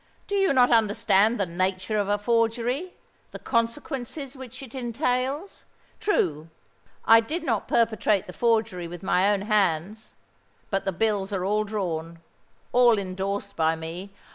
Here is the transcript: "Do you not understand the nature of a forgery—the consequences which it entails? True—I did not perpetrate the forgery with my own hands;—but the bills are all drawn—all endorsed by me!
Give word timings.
"Do 0.25 0.33
you 0.33 0.51
not 0.51 0.71
understand 0.71 1.39
the 1.39 1.45
nature 1.45 1.99
of 1.99 2.09
a 2.09 2.17
forgery—the 2.17 3.37
consequences 3.37 4.35
which 4.35 4.63
it 4.63 4.73
entails? 4.73 5.63
True—I 5.99 7.19
did 7.19 7.43
not 7.43 7.67
perpetrate 7.67 8.25
the 8.25 8.33
forgery 8.33 8.87
with 8.87 9.03
my 9.03 9.31
own 9.31 9.41
hands;—but 9.41 10.85
the 10.85 10.91
bills 10.91 11.31
are 11.31 11.45
all 11.45 11.65
drawn—all 11.65 12.97
endorsed 12.97 13.55
by 13.55 13.75
me! 13.75 14.09